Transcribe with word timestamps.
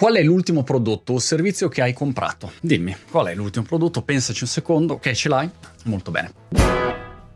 Qual 0.00 0.14
è 0.14 0.22
l'ultimo 0.22 0.62
prodotto 0.62 1.12
o 1.12 1.18
servizio 1.18 1.68
che 1.68 1.82
hai 1.82 1.92
comprato? 1.92 2.52
Dimmi, 2.62 2.96
qual 3.10 3.26
è 3.26 3.34
l'ultimo 3.34 3.66
prodotto? 3.66 4.00
Pensaci 4.00 4.44
un 4.44 4.48
secondo, 4.48 4.94
ok, 4.94 5.10
ce 5.12 5.28
l'hai? 5.28 5.50
Molto 5.84 6.10
bene. 6.10 6.59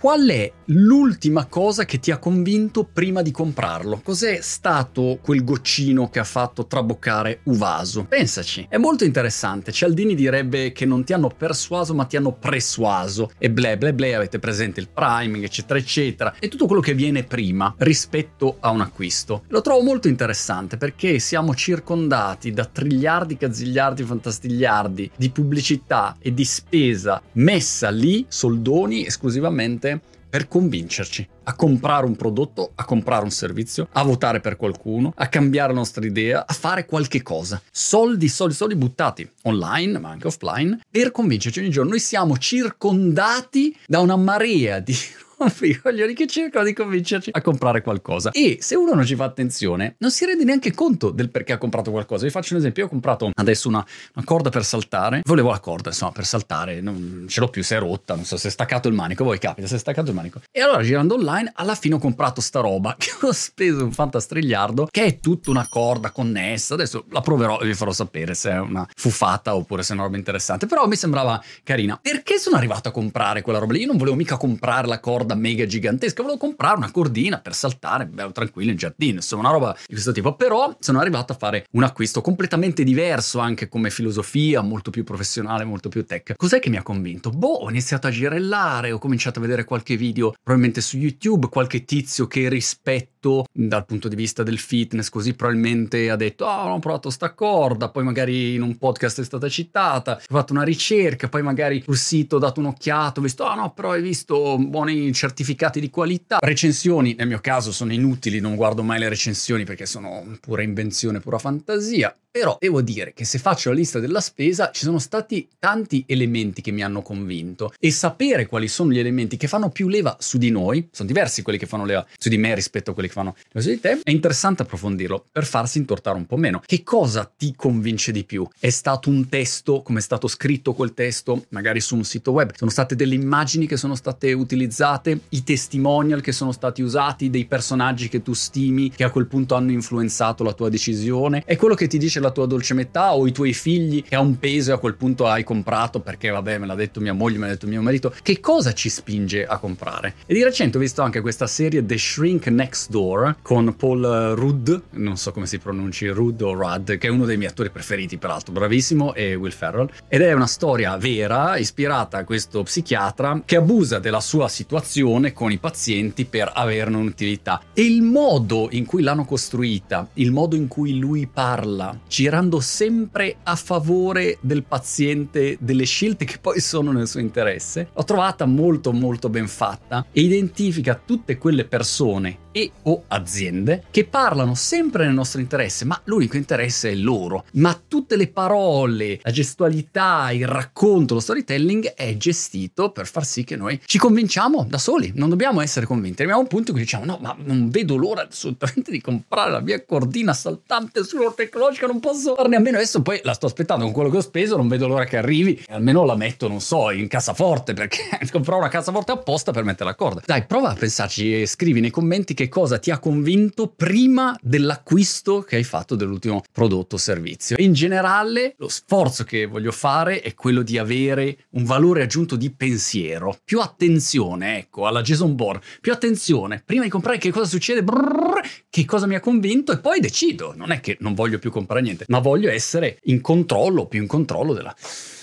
Qual 0.00 0.26
è 0.30 0.50
l'ultima 0.68 1.44
cosa 1.44 1.84
che 1.84 1.98
ti 1.98 2.10
ha 2.10 2.16
convinto 2.16 2.84
prima 2.90 3.20
di 3.20 3.30
comprarlo? 3.30 4.00
Cos'è 4.02 4.38
stato 4.40 5.18
quel 5.20 5.44
goccino 5.44 6.08
che 6.08 6.18
ha 6.18 6.24
fatto 6.24 6.66
traboccare 6.66 7.40
Uvaso? 7.44 8.04
Pensaci, 8.04 8.66
è 8.70 8.78
molto 8.78 9.04
interessante. 9.04 9.72
Cialdini 9.72 10.14
direbbe 10.14 10.72
che 10.72 10.86
non 10.86 11.04
ti 11.04 11.12
hanno 11.12 11.28
persuaso 11.28 11.92
ma 11.92 12.06
ti 12.06 12.16
hanno 12.16 12.32
persuaso 12.32 13.30
e 13.36 13.50
ble 13.50 13.76
ble 13.76 13.92
ble 13.92 14.14
avete 14.14 14.38
presente 14.38 14.80
il 14.80 14.88
priming 14.88 15.44
eccetera 15.44 15.78
eccetera 15.78 16.34
e 16.38 16.48
tutto 16.48 16.64
quello 16.64 16.80
che 16.80 16.94
viene 16.94 17.24
prima 17.24 17.74
rispetto 17.76 18.56
a 18.60 18.70
un 18.70 18.80
acquisto. 18.80 19.42
Lo 19.48 19.60
trovo 19.60 19.82
molto 19.82 20.08
interessante 20.08 20.78
perché 20.78 21.18
siamo 21.18 21.54
circondati 21.54 22.52
da 22.52 22.64
triliardi, 22.64 23.36
cazigliardi, 23.36 24.02
fantastigliardi 24.02 25.10
di 25.14 25.28
pubblicità 25.28 26.16
e 26.18 26.32
di 26.32 26.46
spesa 26.46 27.20
messa 27.32 27.90
lì, 27.90 28.24
soldoni 28.26 29.04
esclusivamente 29.04 29.88
per 30.30 30.46
convincerci 30.46 31.28
a 31.44 31.56
comprare 31.56 32.06
un 32.06 32.14
prodotto, 32.14 32.70
a 32.76 32.84
comprare 32.84 33.24
un 33.24 33.30
servizio, 33.30 33.88
a 33.92 34.04
votare 34.04 34.40
per 34.40 34.56
qualcuno, 34.56 35.12
a 35.16 35.26
cambiare 35.26 35.72
la 35.72 35.78
nostra 35.78 36.06
idea, 36.06 36.46
a 36.46 36.52
fare 36.52 36.86
qualche 36.86 37.22
cosa. 37.22 37.60
Soldi, 37.70 38.28
soldi, 38.28 38.54
soldi 38.54 38.76
buttati 38.76 39.28
online, 39.42 39.98
ma 39.98 40.10
anche 40.10 40.28
offline, 40.28 40.78
per 40.88 41.10
convincerci 41.10 41.58
ogni 41.58 41.70
giorno. 41.70 41.90
Noi 41.90 42.00
siamo 42.00 42.38
circondati 42.38 43.76
da 43.86 43.98
una 43.98 44.16
marea 44.16 44.78
di 44.78 44.94
coglioni 45.82 46.14
che 46.14 46.26
cercano 46.26 46.64
di 46.64 46.72
convincerci 46.72 47.30
a 47.32 47.40
comprare 47.40 47.82
qualcosa. 47.82 48.30
E 48.32 48.58
se 48.60 48.74
uno 48.74 48.94
non 48.94 49.04
ci 49.04 49.14
fa 49.14 49.24
attenzione, 49.24 49.94
non 49.98 50.10
si 50.10 50.24
rende 50.26 50.44
neanche 50.44 50.72
conto 50.72 51.10
del 51.10 51.30
perché 51.30 51.52
ha 51.52 51.58
comprato 51.58 51.90
qualcosa. 51.90 52.24
Vi 52.24 52.30
faccio 52.30 52.54
un 52.54 52.60
esempio: 52.60 52.82
io 52.82 52.88
ho 52.88 52.90
comprato 52.90 53.30
adesso 53.34 53.68
una, 53.68 53.84
una 54.14 54.24
corda 54.24 54.50
per 54.50 54.64
saltare. 54.64 55.22
Volevo 55.24 55.50
la 55.50 55.60
corda, 55.60 55.88
insomma, 55.88 56.12
per 56.12 56.26
saltare, 56.26 56.80
non 56.80 57.26
ce 57.28 57.40
l'ho 57.40 57.48
più, 57.48 57.62
si 57.62 57.74
è 57.74 57.78
rotta, 57.78 58.14
non 58.14 58.24
so 58.24 58.36
se 58.36 58.48
è 58.48 58.50
staccato 58.50 58.88
il 58.88 58.94
manico. 58.94 59.24
Voi 59.24 59.38
capita, 59.38 59.66
si 59.66 59.74
è 59.74 59.78
staccato 59.78 60.10
il 60.10 60.16
manico. 60.16 60.40
E 60.50 60.60
allora 60.60 60.82
girando 60.82 61.14
online, 61.14 61.52
alla 61.54 61.74
fine 61.74 61.94
ho 61.94 61.98
comprato 61.98 62.40
sta 62.40 62.60
roba 62.60 62.96
che 62.98 63.10
ho 63.20 63.32
speso 63.32 63.84
un 63.84 63.92
fantastrigliardo, 63.92 64.88
che 64.90 65.04
è 65.04 65.20
tutta 65.20 65.50
una 65.50 65.66
corda 65.68 66.10
connessa. 66.10 66.74
Adesso 66.74 67.06
la 67.10 67.20
proverò 67.20 67.60
e 67.60 67.66
vi 67.66 67.74
farò 67.74 67.92
sapere 67.92 68.34
se 68.34 68.50
è 68.50 68.58
una 68.58 68.86
fufata 68.94 69.54
oppure 69.54 69.82
se 69.82 69.92
è 69.92 69.94
una 69.94 70.04
roba 70.04 70.16
interessante. 70.16 70.66
Però 70.66 70.86
mi 70.86 70.96
sembrava 70.96 71.42
carina. 71.62 71.98
Perché 72.00 72.38
sono 72.38 72.56
arrivato 72.56 72.88
a 72.88 72.92
comprare 72.92 73.42
quella 73.42 73.58
roba 73.58 73.72
lì? 73.72 73.80
Io 73.80 73.86
non 73.86 73.96
volevo 73.96 74.16
mica 74.16 74.36
comprare 74.36 74.86
la 74.86 75.00
corda 75.00 75.29
corda 75.30 75.34
mega 75.34 75.66
gigantesca, 75.66 76.22
volevo 76.22 76.38
comprare 76.38 76.76
una 76.76 76.90
cordina 76.90 77.38
per 77.38 77.54
saltare, 77.54 78.06
bello 78.06 78.32
tranquillo 78.32 78.70
in 78.70 78.76
giardino, 78.76 79.16
insomma 79.16 79.42
una 79.42 79.52
roba 79.52 79.76
di 79.86 79.92
questo 79.92 80.12
tipo. 80.12 80.34
Però 80.34 80.76
sono 80.80 81.00
arrivato 81.00 81.32
a 81.32 81.36
fare 81.36 81.66
un 81.72 81.82
acquisto 81.82 82.20
completamente 82.20 82.82
diverso 82.84 83.38
anche 83.38 83.68
come 83.68 83.90
filosofia, 83.90 84.60
molto 84.60 84.90
più 84.90 85.04
professionale, 85.04 85.64
molto 85.64 85.88
più 85.88 86.04
tech. 86.04 86.34
Cos'è 86.36 86.58
che 86.58 86.70
mi 86.70 86.76
ha 86.76 86.82
convinto? 86.82 87.30
Boh, 87.30 87.64
ho 87.64 87.70
iniziato 87.70 88.06
a 88.06 88.10
girellare, 88.10 88.92
ho 88.92 88.98
cominciato 88.98 89.38
a 89.38 89.42
vedere 89.42 89.64
qualche 89.64 89.96
video 89.96 90.32
probabilmente 90.42 90.80
su 90.80 90.96
YouTube, 90.96 91.48
qualche 91.48 91.84
tizio 91.84 92.26
che 92.26 92.48
rispetto 92.48 93.44
dal 93.52 93.84
punto 93.84 94.08
di 94.08 94.16
vista 94.16 94.42
del 94.42 94.58
fitness, 94.58 95.10
così 95.10 95.34
probabilmente 95.34 96.08
ha 96.08 96.16
detto 96.16 96.46
"Ah, 96.46 96.64
oh, 96.70 96.74
ho 96.74 96.78
provato 96.78 97.10
sta 97.10 97.34
corda", 97.34 97.90
poi 97.90 98.02
magari 98.02 98.54
in 98.54 98.62
un 98.62 98.78
podcast 98.78 99.20
è 99.20 99.24
stata 99.24 99.48
citata, 99.48 100.16
ho 100.16 100.34
fatto 100.34 100.52
una 100.54 100.62
ricerca, 100.62 101.28
poi 101.28 101.42
magari 101.42 101.82
sul 101.84 101.98
sito 101.98 102.36
ho 102.36 102.38
dato 102.38 102.60
un'occhiata, 102.60 103.20
ho 103.20 103.22
visto 103.22 103.44
"Ah, 103.44 103.52
oh, 103.52 103.56
no, 103.56 103.72
però 103.72 103.92
hai 103.92 104.00
visto 104.02 104.56
buoni 104.58 105.12
certificati 105.20 105.80
di 105.80 105.90
qualità. 105.90 106.38
Recensioni, 106.40 107.14
nel 107.14 107.26
mio 107.26 107.40
caso, 107.40 107.72
sono 107.72 107.92
inutili, 107.92 108.40
non 108.40 108.56
guardo 108.56 108.82
mai 108.82 108.98
le 108.98 109.10
recensioni 109.10 109.64
perché 109.64 109.84
sono 109.84 110.24
pura 110.40 110.62
invenzione, 110.62 111.20
pura 111.20 111.36
fantasia. 111.36 112.16
Però 112.32 112.56
devo 112.60 112.80
dire 112.80 113.12
che 113.12 113.24
se 113.24 113.38
faccio 113.38 113.70
la 113.70 113.74
lista 113.74 113.98
della 113.98 114.20
spesa 114.20 114.70
ci 114.70 114.84
sono 114.84 115.00
stati 115.00 115.48
tanti 115.58 116.04
elementi 116.06 116.62
che 116.62 116.70
mi 116.70 116.84
hanno 116.84 117.02
convinto 117.02 117.72
e 117.80 117.90
sapere 117.90 118.46
quali 118.46 118.68
sono 118.68 118.92
gli 118.92 119.00
elementi 119.00 119.36
che 119.36 119.48
fanno 119.48 119.70
più 119.70 119.88
leva 119.88 120.16
su 120.20 120.38
di 120.38 120.50
noi, 120.50 120.88
sono 120.92 121.08
diversi 121.08 121.42
quelli 121.42 121.58
che 121.58 121.66
fanno 121.66 121.84
leva 121.84 122.06
su 122.16 122.28
di 122.28 122.38
me 122.38 122.54
rispetto 122.54 122.92
a 122.92 122.94
quelli 122.94 123.08
che 123.08 123.14
fanno 123.14 123.34
leva 123.48 123.60
su 123.60 123.68
di 123.70 123.80
te, 123.80 123.98
è 124.04 124.10
interessante 124.12 124.62
approfondirlo 124.62 125.26
per 125.32 125.44
farsi 125.44 125.78
intortare 125.78 126.16
un 126.16 126.26
po' 126.26 126.36
meno. 126.36 126.62
Che 126.64 126.84
cosa 126.84 127.28
ti 127.36 127.52
convince 127.56 128.12
di 128.12 128.22
più? 128.22 128.46
È 128.60 128.70
stato 128.70 129.10
un 129.10 129.28
testo, 129.28 129.82
come 129.82 129.98
è 129.98 130.02
stato 130.02 130.28
scritto 130.28 130.72
quel 130.72 130.94
testo, 130.94 131.46
magari 131.48 131.80
su 131.80 131.96
un 131.96 132.04
sito 132.04 132.30
web? 132.30 132.52
Sono 132.54 132.70
state 132.70 132.94
delle 132.94 133.16
immagini 133.16 133.66
che 133.66 133.76
sono 133.76 133.96
state 133.96 134.32
utilizzate, 134.32 135.18
i 135.30 135.42
testimonial 135.42 136.20
che 136.20 136.30
sono 136.30 136.52
stati 136.52 136.80
usati, 136.80 137.28
dei 137.28 137.46
personaggi 137.46 138.08
che 138.08 138.22
tu 138.22 138.34
stimi, 138.34 138.90
che 138.90 139.02
a 139.02 139.10
quel 139.10 139.26
punto 139.26 139.56
hanno 139.56 139.72
influenzato 139.72 140.44
la 140.44 140.52
tua 140.52 140.68
decisione? 140.68 141.42
È 141.44 141.56
quello 141.56 141.74
che 141.74 141.88
ti 141.88 141.98
dice 141.98 142.18
la 142.20 142.30
tua 142.30 142.46
dolce 142.46 142.74
metà 142.74 143.14
o 143.14 143.26
i 143.26 143.32
tuoi 143.32 143.52
figli 143.52 144.02
che 144.02 144.14
ha 144.14 144.20
un 144.20 144.38
peso 144.38 144.70
e 144.70 144.74
a 144.74 144.78
quel 144.78 144.94
punto 144.94 145.26
hai 145.26 145.44
comprato 145.44 146.00
perché 146.00 146.30
vabbè 146.30 146.58
me 146.58 146.66
l'ha 146.66 146.74
detto 146.74 147.00
mia 147.00 147.12
moglie, 147.12 147.38
me 147.38 147.46
l'ha 147.46 147.52
detto 147.52 147.66
mio 147.66 147.82
marito, 147.82 148.12
che 148.22 148.40
cosa 148.40 148.72
ci 148.72 148.88
spinge 148.88 149.46
a 149.46 149.58
comprare? 149.58 150.14
E 150.26 150.34
di 150.34 150.42
recente 150.42 150.76
ho 150.76 150.80
visto 150.80 151.02
anche 151.02 151.20
questa 151.20 151.46
serie 151.46 151.84
The 151.84 151.98
Shrink 151.98 152.46
Next 152.46 152.90
Door 152.90 153.36
con 153.42 153.74
Paul 153.76 154.34
Rudd, 154.36 154.70
non 154.90 155.16
so 155.16 155.32
come 155.32 155.46
si 155.46 155.58
pronunci, 155.58 156.08
Rudd 156.08 156.40
o 156.42 156.52
Rudd, 156.52 156.92
che 156.92 157.06
è 157.06 157.10
uno 157.10 157.24
dei 157.24 157.36
miei 157.36 157.50
attori 157.50 157.70
preferiti 157.70 158.18
peraltro, 158.18 158.52
bravissimo, 158.52 159.14
e 159.14 159.34
Will 159.34 159.52
Ferrell, 159.52 159.90
ed 160.08 160.22
è 160.22 160.32
una 160.32 160.46
storia 160.46 160.96
vera 160.96 161.56
ispirata 161.56 162.18
a 162.18 162.24
questo 162.24 162.62
psichiatra 162.62 163.42
che 163.44 163.56
abusa 163.56 163.98
della 163.98 164.20
sua 164.20 164.48
situazione 164.48 165.32
con 165.32 165.52
i 165.52 165.58
pazienti 165.58 166.24
per 166.24 166.50
averne 166.54 166.96
un'utilità. 166.96 167.62
E 167.72 167.82
il 167.82 168.02
modo 168.02 168.68
in 168.72 168.84
cui 168.84 169.02
l'hanno 169.02 169.24
costruita, 169.24 170.08
il 170.14 170.32
modo 170.32 170.56
in 170.56 170.68
cui 170.68 170.98
lui 170.98 171.28
parla, 171.32 171.98
girando 172.10 172.58
sempre 172.58 173.36
a 173.44 173.54
favore 173.54 174.38
del 174.40 174.64
paziente, 174.64 175.56
delle 175.60 175.84
scelte 175.84 176.24
che 176.24 176.38
poi 176.40 176.58
sono 176.58 176.90
nel 176.90 177.06
suo 177.06 177.20
interesse, 177.20 177.90
l'ho 177.94 178.02
trovata 178.02 178.46
molto 178.46 178.92
molto 178.92 179.28
ben 179.28 179.46
fatta 179.46 180.04
e 180.10 180.20
identifica 180.20 181.00
tutte 181.02 181.38
quelle 181.38 181.64
persone 181.64 182.48
e 182.52 182.72
o 182.82 183.04
aziende 183.06 183.84
che 183.92 184.04
parlano 184.06 184.56
sempre 184.56 185.04
nel 185.04 185.14
nostro 185.14 185.40
interesse, 185.40 185.84
ma 185.84 186.00
l'unico 186.04 186.36
interesse 186.36 186.90
è 186.90 186.94
loro. 186.94 187.44
Ma 187.52 187.80
tutte 187.86 188.16
le 188.16 188.26
parole, 188.26 189.20
la 189.22 189.30
gestualità, 189.30 190.32
il 190.32 190.48
racconto, 190.48 191.14
lo 191.14 191.20
storytelling 191.20 191.94
è 191.94 192.16
gestito 192.16 192.90
per 192.90 193.06
far 193.06 193.24
sì 193.24 193.44
che 193.44 193.54
noi 193.54 193.80
ci 193.84 193.98
convinciamo 193.98 194.66
da 194.68 194.78
soli, 194.78 195.12
non 195.14 195.28
dobbiamo 195.28 195.60
essere 195.60 195.86
convinti. 195.86 196.22
Arriviamo 196.22 196.40
a 196.40 196.42
un 196.42 196.48
punto 196.48 196.70
in 196.70 196.76
cui 196.76 196.84
diciamo 196.84 197.04
no, 197.04 197.18
ma 197.20 197.36
non 197.38 197.68
vedo 197.70 197.94
l'ora 197.96 198.26
assolutamente 198.28 198.90
di 198.90 199.00
comprare 199.00 199.52
la 199.52 199.60
mia 199.60 199.84
cordina 199.84 200.32
saltante 200.32 201.04
sulla 201.04 201.32
tecnologica, 201.32 201.86
posso 202.00 202.34
farne 202.34 202.56
a 202.56 202.60
meno. 202.60 202.76
Adesso 202.76 203.02
poi 203.02 203.20
la 203.22 203.34
sto 203.34 203.46
aspettando 203.46 203.84
con 203.84 203.92
quello 203.92 204.10
che 204.10 204.16
ho 204.16 204.22
speso, 204.22 204.56
non 204.56 204.68
vedo 204.68 204.88
l'ora 204.88 205.04
che 205.04 205.16
arrivi, 205.16 205.62
almeno 205.68 206.04
la 206.04 206.16
metto, 206.16 206.48
non 206.48 206.60
so, 206.60 206.90
in 206.90 207.08
cassaforte 207.08 207.74
perché 207.74 207.98
comprerò 208.30 208.58
una 208.58 208.68
cassaforte 208.68 209.12
apposta 209.12 209.52
per 209.52 209.64
mettere 209.64 209.90
la 209.90 209.94
corda. 209.94 210.22
Dai, 210.24 210.44
prova 210.44 210.70
a 210.70 210.74
pensarci 210.74 211.42
e 211.42 211.46
scrivi 211.46 211.80
nei 211.80 211.90
commenti 211.90 212.34
che 212.34 212.48
cosa 212.48 212.78
ti 212.78 212.90
ha 212.90 212.98
convinto 212.98 213.68
prima 213.68 214.36
dell'acquisto 214.40 215.42
che 215.42 215.56
hai 215.56 215.64
fatto 215.64 215.94
dell'ultimo 215.94 216.42
prodotto 216.50 216.96
o 216.96 216.98
servizio. 216.98 217.56
In 217.58 217.72
generale, 217.72 218.54
lo 218.58 218.68
sforzo 218.68 219.24
che 219.24 219.46
voglio 219.46 219.72
fare 219.72 220.20
è 220.20 220.34
quello 220.34 220.62
di 220.62 220.78
avere 220.78 221.46
un 221.50 221.64
valore 221.64 222.02
aggiunto 222.02 222.36
di 222.36 222.50
pensiero, 222.50 223.36
più 223.44 223.60
attenzione, 223.60 224.58
ecco, 224.58 224.86
alla 224.86 225.02
Jason 225.02 225.34
Bourne, 225.34 225.60
più 225.80 225.92
attenzione, 225.92 226.62
prima 226.64 226.84
di 226.84 226.88
comprare 226.88 227.18
che 227.18 227.30
cosa 227.30 227.48
succede, 227.48 227.82
brrr, 227.82 228.40
che 228.68 228.84
cosa 228.84 229.06
mi 229.06 229.14
ha 229.14 229.20
convinto 229.20 229.72
e 229.72 229.78
poi 229.78 230.00
decido. 230.00 230.54
Non 230.56 230.70
è 230.70 230.80
che 230.80 230.96
non 231.00 231.14
voglio 231.14 231.38
più 231.38 231.50
comprare 231.50 231.82
niente, 231.90 232.04
ma 232.08 232.18
voglio 232.18 232.50
essere 232.50 232.98
in 233.04 233.20
controllo, 233.20 233.86
più 233.86 234.00
in 234.00 234.06
controllo 234.06 234.54
della 234.54 234.74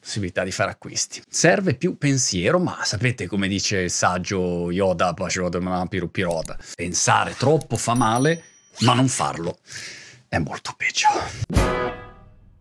possibilità 0.00 0.44
di 0.44 0.52
fare 0.52 0.70
acquisti. 0.70 1.22
Serve 1.28 1.74
più 1.74 1.98
pensiero, 1.98 2.58
ma 2.58 2.78
sapete 2.84 3.26
come 3.26 3.48
dice 3.48 3.78
il 3.78 3.90
saggio 3.90 4.70
Yoda, 4.70 5.14
Piroda, 6.10 6.56
pensare 6.74 7.34
troppo 7.36 7.76
fa 7.76 7.94
male, 7.94 8.42
ma 8.80 8.94
non 8.94 9.08
farlo 9.08 9.58
è 10.28 10.38
molto 10.38 10.74
peggio. 10.76 12.07